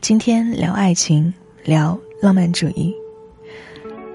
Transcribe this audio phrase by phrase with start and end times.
[0.00, 2.92] 今天聊爱情，聊浪漫主义。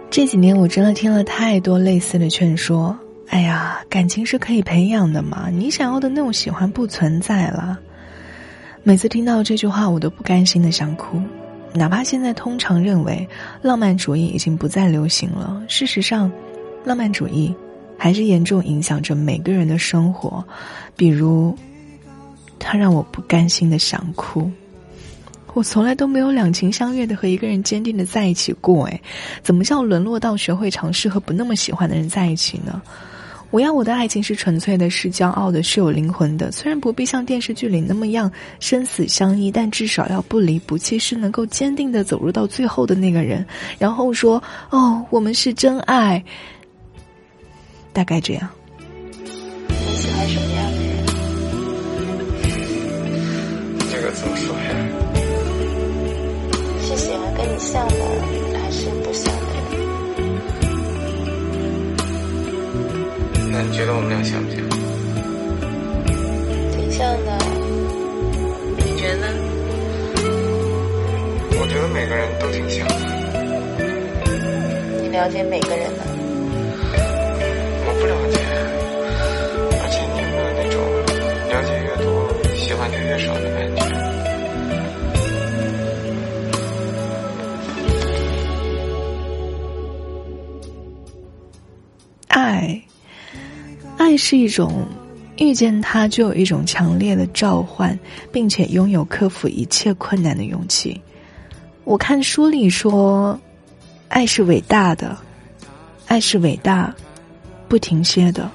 [0.09, 2.97] 这几年我真的听了太多类似的劝说。
[3.27, 5.47] 哎呀，感情是可以培养的嘛？
[5.51, 7.79] 你想要的那种喜欢不存在了。
[8.81, 11.21] 每次听到这句话，我都不甘心的想哭。
[11.71, 13.27] 哪怕现在通常认为
[13.61, 16.31] 浪漫主义已经不再流行了，事实上，
[16.83, 17.53] 浪漫主义
[17.95, 20.43] 还是严重影响着每个人的生活。
[20.97, 21.55] 比如，
[22.57, 24.49] 它让我不甘心的想哭。
[25.55, 29.01] 我从来都没有两情相悦的和一个人坚定的在一起过，哎，
[29.41, 32.81] 怎么叫沦落到学会尝试和不那么喜欢的人在一起呢？
[33.51, 36.51] 我要我的爱情是纯粹的，是骄傲的，是有灵魂的。
[36.51, 43.45] 虽然不必像电视剧里那么样生死相依，但至少要不离不弃，是能够坚定的走入到最后的那个人。
[43.79, 46.21] 然后说：“哦，我们是真爱。”
[47.93, 48.49] 大概这样。
[63.75, 64.57] 觉得我们俩像不像？
[66.71, 67.37] 挺像的。
[68.77, 69.27] 你觉得？
[71.59, 72.95] 我觉得每个人都挺像的。
[75.01, 76.14] 你了解每个人呢？
[94.27, 94.87] 是一种
[95.37, 97.95] 遇见他就有一种强烈的召唤，
[98.31, 100.99] 并且拥有克服一切困难的勇气。
[101.83, 103.39] 我看书里说，
[104.07, 105.15] 爱是伟大的，
[106.07, 106.91] 爱是伟大，
[107.67, 108.49] 不停歇的，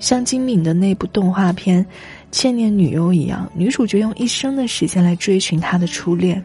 [0.00, 1.84] 像金敏的那部动画片
[2.32, 6.44] 《千年女优》一样，女主角用一生的时间来追寻她的初恋，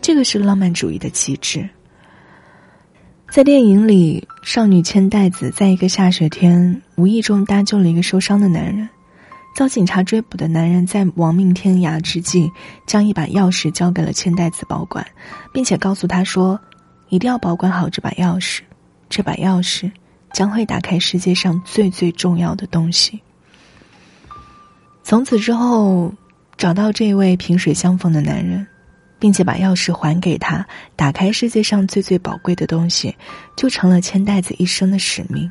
[0.00, 1.68] 这个是浪漫主义的极致。
[3.30, 8.88] 在电影里，少女千代子在一个下雪天无意中搭救了一个受伤的男人。
[9.56, 12.50] 遭警察追捕的男人在亡命天涯之际，
[12.86, 15.06] 将一把钥匙交给了千代子保管，
[15.52, 16.60] 并且告诉他说
[17.08, 18.60] ：“一定要保管好这把钥匙，
[19.08, 19.90] 这把钥匙
[20.32, 23.20] 将会打开世界上最最重要的东西。”
[25.02, 26.12] 从此之后，
[26.58, 28.66] 找到这位萍水相逢的男人。
[29.24, 33.16] 并且把钥匙还给他，打开世界上最最宝贵的东西，
[33.56, 35.50] 就成了千代子一生的使命。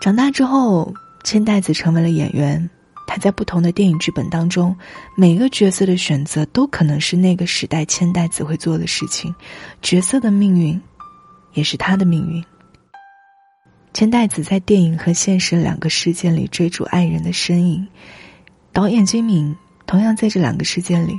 [0.00, 0.90] 长大之后，
[1.22, 2.70] 千代子成为了演员，
[3.06, 4.74] 他在不同的电影剧本当中，
[5.18, 9.34] 每个角色的选择都可能是那个时代千代子会做的事情，
[9.82, 10.80] 角色的命运，
[11.52, 12.42] 也是他的命运。
[13.92, 17.86] 千代子在电影和现实两个世界里追逐爱人的身影，
[18.72, 21.18] 导演金敏同样在这两个世界里。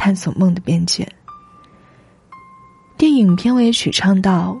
[0.00, 1.06] 探索梦的边界。
[2.96, 4.58] 电影片尾曲唱到：“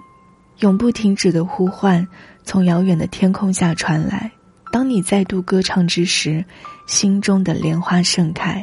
[0.60, 2.06] 永不停止的呼唤，
[2.44, 4.30] 从遥远的天空下传来。
[4.70, 6.44] 当你再度歌唱之时，
[6.86, 8.62] 心中的莲花盛开。”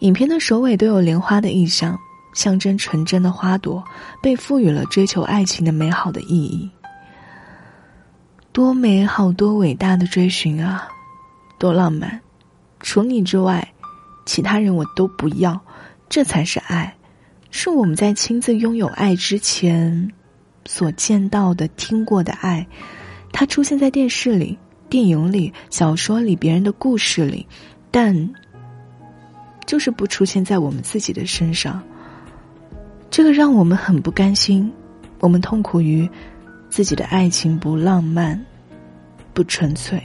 [0.00, 1.98] 影片的首尾都有莲花的意象，
[2.32, 3.84] 象征纯真的花朵
[4.22, 6.70] 被赋予了追求爱情的美好的意义。
[8.50, 10.88] 多美好，多伟大的追寻啊！
[11.58, 12.18] 多浪漫！
[12.80, 13.74] 除你之外。
[14.30, 15.60] 其他人我都不要，
[16.08, 16.94] 这才是爱，
[17.50, 20.12] 是我们在亲自拥有爱之前
[20.66, 22.64] 所见到的、听过的爱。
[23.32, 24.56] 它出现在电视里、
[24.88, 27.44] 电影里、小说里、别人的故事里，
[27.90, 28.32] 但
[29.66, 31.82] 就是不出现在我们自己的身上。
[33.10, 34.72] 这个让我们很不甘心，
[35.18, 36.08] 我们痛苦于
[36.68, 38.40] 自己的爱情不浪漫、
[39.34, 40.00] 不纯粹。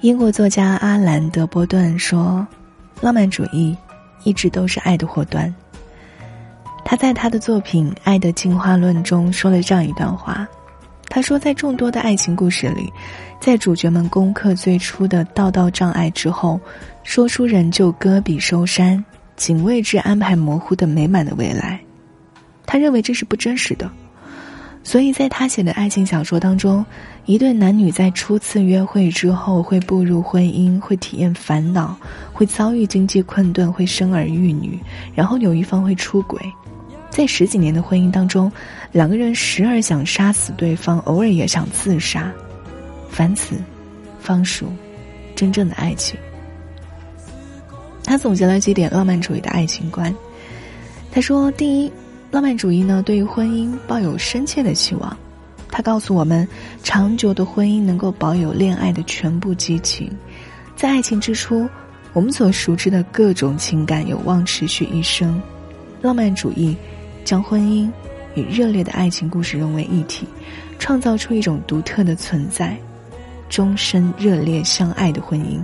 [0.00, 2.46] 英国作家阿兰·德波顿说
[3.02, 3.76] ：“浪漫主义
[4.22, 5.52] 一直都是爱的祸端。”
[6.86, 10.46] 他在他的作品《爱的进化论》中说了这样一段话
[11.10, 12.92] ：“他说，在众多的爱情故事里，
[13.40, 16.60] 在主角们攻克最初的道道障碍之后，
[17.02, 19.04] 说书人就搁笔收山，
[19.34, 21.80] 仅为之安排模糊的美满的未来。
[22.64, 23.90] 他认为这是不真实的。”
[24.88, 26.82] 所以，在他写的爱情小说当中，
[27.26, 31.94] 一对男女在初次约会之后会步入婚姻，会体验烦恼，
[32.32, 34.78] 会遭遇经济困顿，会生儿育女，
[35.14, 36.40] 然后有一方会出轨。
[37.10, 38.50] 在十几年的婚姻当中，
[38.90, 42.32] 两个人时而想杀死对方，偶尔也想自杀。
[43.10, 43.56] 凡此，
[44.18, 44.72] 方属
[45.36, 46.18] 真正的爱情。
[48.04, 50.14] 他总结了几点浪漫主义的爱情观。
[51.12, 51.92] 他说：第一。
[52.30, 55.16] 浪漫主义呢，对于婚姻抱有深切的期望。
[55.70, 56.46] 他告诉我们，
[56.82, 60.10] 长久的婚姻能够保有恋爱的全部激情。
[60.76, 61.68] 在爱情之初，
[62.12, 65.40] 我们所熟知的各种情感有望持续一生。
[66.02, 66.76] 浪漫主义
[67.24, 67.90] 将婚姻
[68.34, 70.26] 与热烈的爱情故事融为一体，
[70.78, 72.76] 创造出一种独特的存在，
[73.48, 75.58] 终身热烈相爱的婚姻。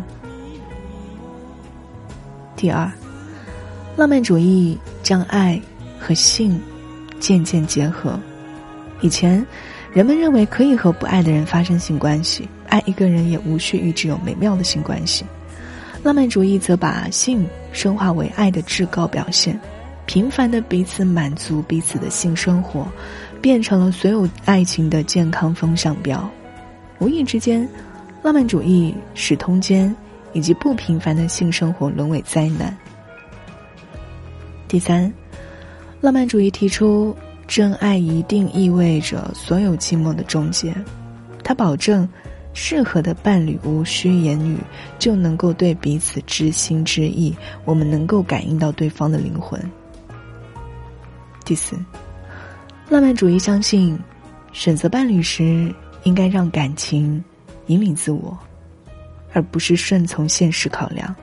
[2.57, 2.91] 第二，
[3.97, 5.61] 浪漫主义将爱。
[6.05, 6.61] 和性
[7.19, 8.21] 渐渐结合。
[9.01, 9.45] 以前，
[9.91, 15.25] 人们认为可以和不爱的人发生性关系，爱一个人也无需与之有美妙的性关系。
[16.03, 19.59] 浪漫主义则把性升华为爱的至高表现，
[20.05, 22.87] 频繁的彼此满足彼此的性生活，
[23.41, 26.31] 变成了所有爱情的健康风向标。
[26.99, 27.67] 无意之间，
[28.23, 29.95] 浪漫主义使通奸
[30.35, 32.77] 以及不平凡的性生活沦为灾难。
[34.69, 35.11] 第三。
[36.05, 37.17] 浪漫主义提出，
[37.47, 40.77] 真爱一定意味着所有寂寞的终结。
[41.43, 42.07] 他保证，
[42.53, 44.59] 适合的伴侣无需言语
[44.99, 47.35] 就能够对彼此知心知意，
[47.65, 49.59] 我们能够感应到对方的灵魂。
[51.43, 51.75] 第四，
[52.91, 53.99] 浪漫主义相信，
[54.53, 57.25] 选择伴侣时应该让感情
[57.69, 58.37] 引领自我，
[59.33, 61.17] 而不是顺从现实考量。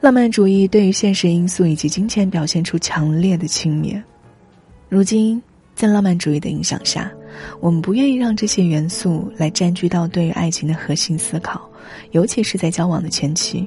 [0.00, 4.00] 浪漫主义对于现实因素以及金钱表现出强烈的轻蔑。
[4.88, 5.42] 如今，
[5.74, 7.10] 在浪漫主义的影响下，
[7.60, 11.68] 我们不愿意让这些元素来占据到对于爱情的核心思考，
[12.12, 13.66] 尤其是在交往的前期。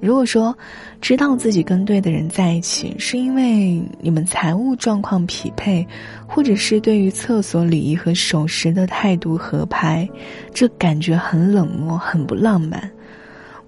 [0.00, 0.56] 如果说
[1.02, 5.86] 知道自己跟对的人在一起，是因为你们财务状况匹配，
[6.26, 10.08] 或者是对于厕所礼仪和守时的态度合拍，
[10.54, 12.90] 这感觉很冷漠，很不浪漫。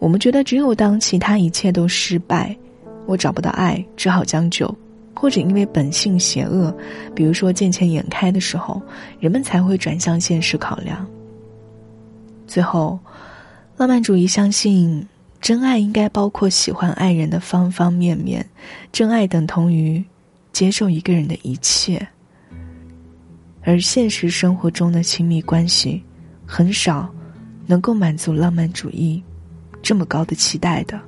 [0.02, 2.54] 我们觉得，只有当其他一切都失败，
[3.06, 4.68] 我找不到爱，只好将就，
[5.14, 6.76] 或者因为本性邪恶，
[7.14, 8.82] 比如说见钱眼开的时候，
[9.20, 11.06] 人们才会转向现实考量。
[12.48, 12.98] 最后，
[13.76, 15.06] 浪漫主义相信，
[15.40, 18.44] 真爱应该包括喜欢爱人的方方面面，
[18.90, 20.04] 真爱等同于
[20.52, 22.04] 接受一个人的一切，
[23.62, 26.02] 而现实生活中的亲密关系，
[26.44, 27.08] 很少
[27.68, 29.22] 能够满足浪漫主义。
[29.81, 30.99] 这么高的期待的。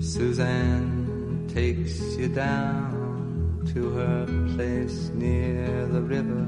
[0.00, 6.46] Suzanne takes you down to her place near the river.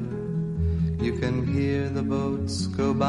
[1.00, 3.06] You can hear the boats go by.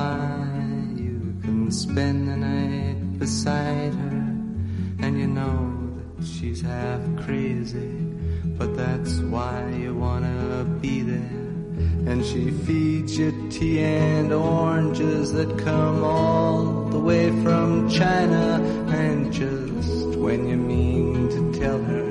[0.96, 4.36] You can spend the night beside her.
[5.02, 5.74] And you know
[6.18, 8.08] that she's half crazy.
[8.58, 11.40] But that's why you wanna be there.
[12.06, 18.61] And she feeds you tea and oranges that come all the way from China.
[18.89, 22.09] And just when you mean to tell her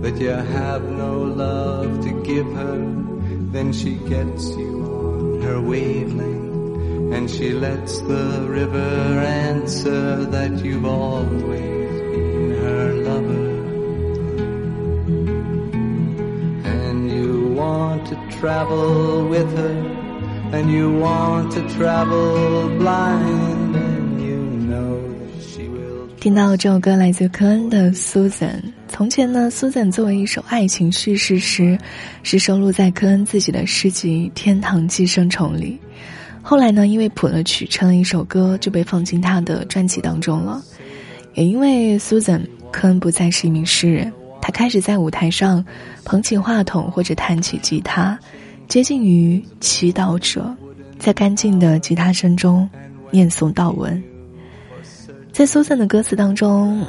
[0.00, 2.78] that you have no love to give her,
[3.54, 7.14] then she gets you on her wavelength.
[7.14, 13.46] And she lets the river answer that you've always been her lover.
[16.76, 20.05] And you want to travel with her
[20.56, 24.98] and you want to travel blind and you know
[25.38, 26.08] she will.
[26.18, 31.78] 听到这首歌来自科恩的 susan 从前呢 susan 作为一首爱情叙事诗
[32.22, 35.78] 是收录在科恩自己的诗集天堂寄生虫里。
[36.40, 40.62] 后来呢因为谱了曲成了一首歌就被放进他的专辑当中了。
[41.34, 42.40] 也因为 susan
[42.72, 44.10] 科恩不再是一名诗人
[44.40, 45.62] 他开始在舞台上
[46.04, 48.18] 捧起话筒或者弹起吉他，
[48.68, 50.54] 接近于祈祷者，
[50.98, 52.68] 在干净的吉他声中
[53.10, 54.02] 念诵祷文。
[55.32, 56.84] 在苏珊的歌词当中，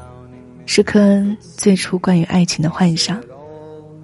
[0.65, 3.21] 是科恩最初关于爱情的幻想。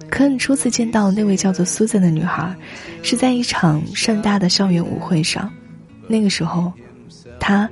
[0.08, 2.54] 科恩初次见到那位叫做苏珊的女孩，
[3.02, 5.50] 是在一场盛大的校园舞会上。
[6.06, 6.72] 那个时候，
[7.40, 7.68] 她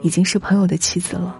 [0.00, 1.38] 已经是朋友的妻子了。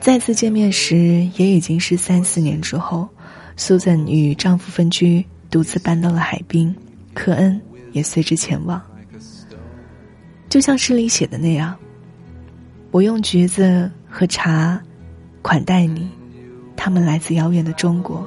[0.00, 3.08] 再次见面时，也已经是三四年之后。
[3.54, 6.74] 苏珊与丈夫分居，独自搬到了海滨，
[7.12, 7.60] 科恩
[7.92, 8.80] 也随之前往。
[10.48, 11.76] 就像诗里写的那样，
[12.90, 14.80] 我用橘子和茶
[15.42, 16.08] 款待你，
[16.74, 18.26] 他们来自遥远的中国。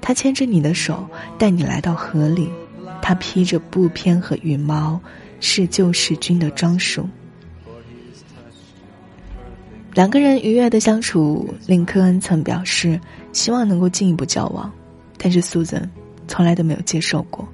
[0.00, 1.06] 他牵着你的手，
[1.36, 2.48] 带你来到河里。
[3.02, 4.98] 他披着布片和羽毛，
[5.40, 7.06] 是救世军的装束。
[9.92, 12.98] 两个人愉悦的相处，令科恩曾表示
[13.30, 14.72] 希望能够进一步交往，
[15.18, 15.90] 但是苏珊
[16.30, 17.46] 从来都没有接受过。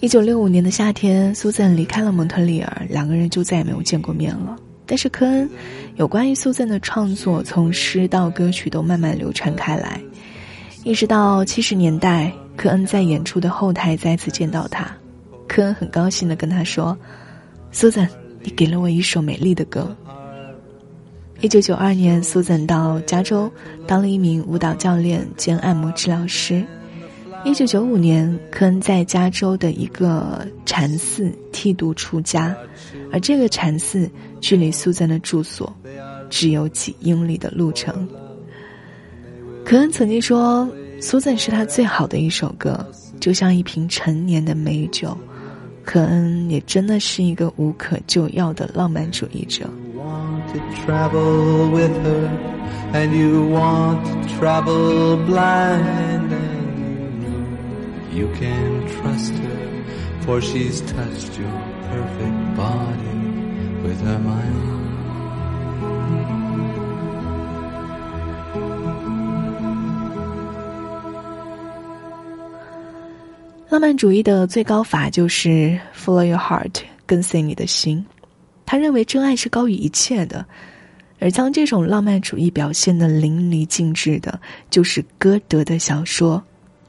[0.00, 4.56] 一九六五年的夏天，苏珊离开了蒙特利尔，两个人就再也没有见过面了。
[4.84, 5.48] 但是科恩
[5.94, 10.00] 有关于苏珊的创作，从诗到歌曲都慢慢流传开来，
[10.82, 12.32] 一直到七十年代。
[12.56, 14.90] 科恩在演出的后台再次见到他，
[15.46, 16.98] 科恩很高兴的跟他说
[17.72, 18.06] ：“苏珊，
[18.42, 19.96] 你给了我一首美丽的歌。”
[21.40, 23.50] 一九九二年，苏珊到加州
[23.86, 26.62] 当了一名舞蹈教练兼按摩治疗师。
[27.44, 32.54] 一九九五年，科恩在加州的一个禅寺剃度出家，
[33.12, 35.74] 而这个禅寺距离苏珊的住所
[36.28, 38.08] 只有几英里的路程。
[39.64, 40.68] 科恩曾经说。
[41.02, 42.86] 苏赞是他最好的一首歌，
[43.20, 45.16] 就像一瓶陈年的美酒。
[45.82, 49.64] 可恩也真的是一个无可救药的浪漫主义者。
[73.68, 78.04] 浪漫主义的最高法就是 follow your heart，跟随你的心。
[78.66, 80.44] 他认为真爱是高于一切的，
[81.20, 86.36] 而将这种浪漫主义表现的淋漓尽致的，就是歌德的小说《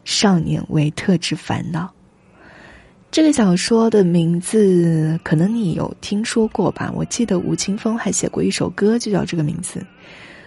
[0.03, 1.85] 少年维特之烦恼》。
[3.11, 6.91] 这个小说的名字可能你有听说过吧？
[6.95, 9.85] 我记得吴青峰还写过一首歌，就叫这个名字。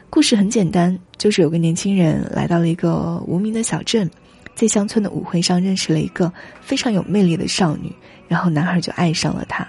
[0.09, 4.11] 故事很简单，就是有个年轻人来到了一个无名的小镇。
[4.55, 7.93] 在乡村的舞会上认识了一个非常有魅力的少女，
[8.29, 9.67] 然后男孩就爱上了她，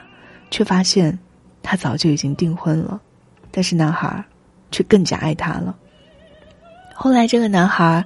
[0.51, 1.18] 却发现
[1.63, 3.01] 她早就已经订婚了，
[3.50, 4.24] 但是男孩
[4.70, 5.75] 却更加爱她了。
[6.94, 8.06] 后来这个男孩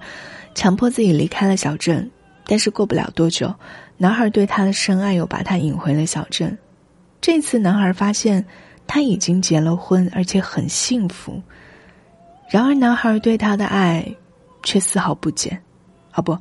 [0.56, 2.10] 强迫自己离开了小镇，
[2.46, 3.54] 但是过不了多久，
[3.98, 6.58] 男孩对她的深爱又把他引回了小镇。
[7.22, 8.46] 这次男孩发现
[8.88, 11.42] 他已经结了婚，而且很幸福。
[12.50, 14.16] 然而男孩对她的爱
[14.64, 15.62] 却丝毫不减。
[16.12, 16.38] 啊，不，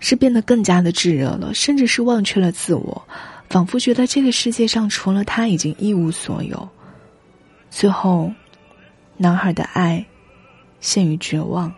[0.00, 3.06] 是变得更加的炙热了，甚至是忘却了自我，
[3.50, 6.68] 仿佛觉得这个世界上除了他已经一无所有。
[7.70, 8.32] 最后，
[9.18, 10.06] 男孩的爱
[10.80, 11.70] 陷于绝望，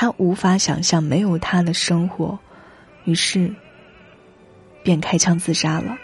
[0.00, 2.38] 他无法想象没有他的生活，
[3.02, 3.52] 于是
[4.84, 5.98] 便开枪自杀了。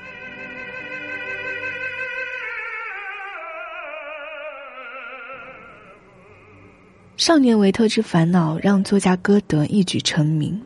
[7.24, 10.60] 《少年维特之烦恼》让作家歌德一举成名。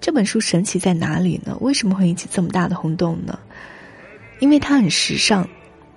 [0.00, 1.58] 这本书神奇在哪里呢？
[1.60, 3.36] 为什么会引起这么大的轰动呢？
[4.38, 5.48] 因为它很时尚。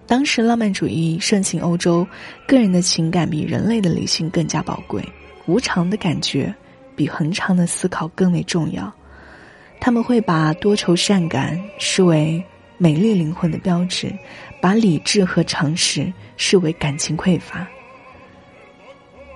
[0.07, 2.07] 当时浪漫主义盛行欧洲，
[2.47, 5.07] 个人的情感比人类的理性更加宝贵，
[5.45, 6.51] 无常的感觉
[6.95, 8.91] 比恒常的思考更为重要。
[9.79, 12.43] 他们会把多愁善感视为
[12.77, 14.13] 美丽灵魂的标志，
[14.61, 17.67] 把理智和常识视为感情匮乏。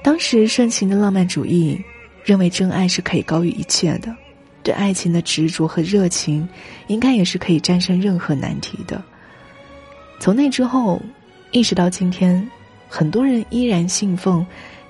[0.04, 1.84] 当时盛行的浪漫主义，
[2.24, 4.16] 认为真爱是可以高于一切的，
[4.62, 6.48] 对爱情的执着和热情，
[6.88, 9.04] 应该也是可以战胜任何难题的。
[10.20, 11.02] 从那之后，
[11.52, 12.48] 一直到今天，
[12.88, 14.46] 很多人依然信奉，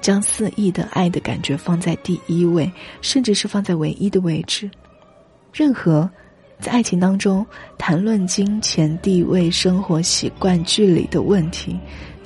[0.05, 2.71] 将肆意的爱的感觉放在第一位，
[3.01, 4.69] 甚至是放在唯一的位置。
[5.51, 6.07] 任何
[6.59, 7.43] 在爱情当中
[7.75, 11.75] 谈论金钱、地位、生活习惯、距离的问题。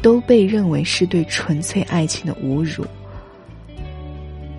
[0.02, 2.86] 都被认为是对纯粹爱情的侮辱，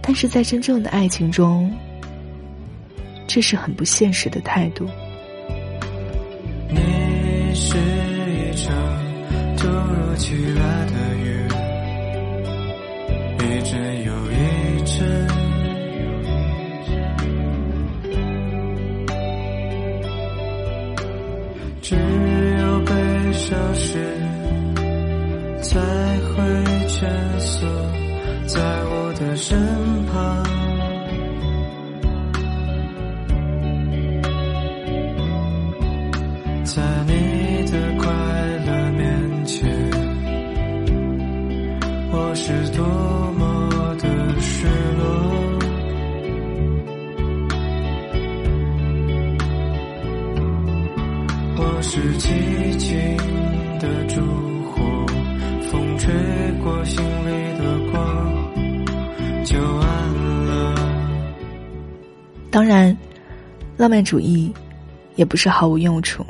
[0.02, 1.74] 但是在真正的爱情中，
[3.26, 4.86] 这是很不现实的态度。
[6.68, 8.70] 你是一场
[9.56, 11.39] 突如其来的雨，
[13.42, 13.89] 一直
[52.50, 52.98] 寂静
[53.78, 54.20] 的烛
[54.72, 54.82] 火，
[55.70, 56.12] 风吹
[56.64, 60.14] 过心里的光，就暗
[60.46, 60.74] 了。
[62.50, 62.96] 当然，
[63.76, 64.52] 浪漫主义
[65.14, 66.26] 也不是毫无用处。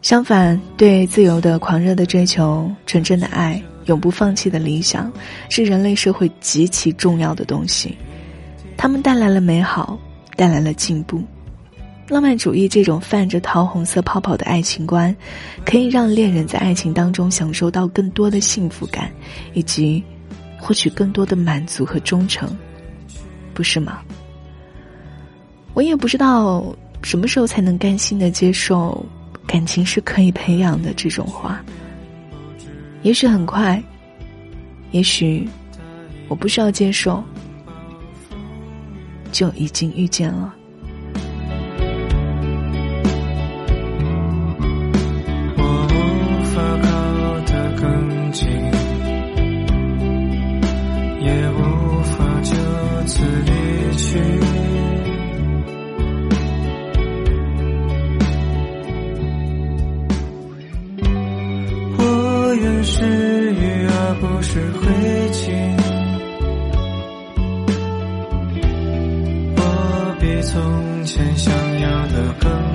[0.00, 5.12] 相反，对自由的狂热的追求、纯真的爱、永不放弃的理想，
[5.50, 7.94] 是人类社会极其重要的东西。
[8.74, 9.98] 他们带来了美好，
[10.34, 11.22] 带来了进步。
[12.08, 15.14] 浪漫主义这种泛着桃红色泡泡的爱情观，
[15.64, 19.10] 可以让恋人在爱情当中享受到更多的幸福感，
[19.54, 20.02] 以及
[20.58, 22.54] 获取更多的满足和忠诚，
[23.54, 24.00] 不是吗？
[25.74, 29.04] 我也不知道什么时候才能甘心的接受。
[29.44, 31.62] 感情是可以培养的这种话，
[33.02, 33.82] 也许很快，
[34.92, 35.46] 也许
[36.28, 37.22] 我不需要接受，
[39.30, 40.54] 就已经遇见了。
[70.42, 72.71] 从前想要的更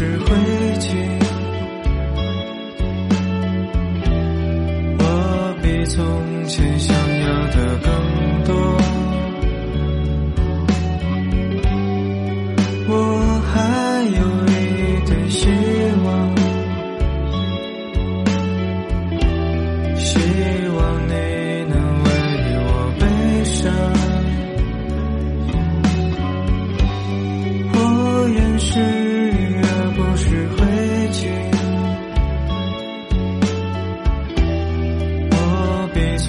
[0.00, 0.39] 是。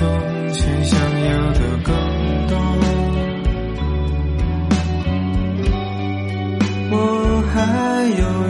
[0.01, 1.93] 从前想要的更
[2.47, 2.57] 多。
[6.89, 8.40] 我还有。